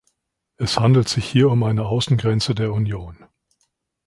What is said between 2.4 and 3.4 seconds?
der Union.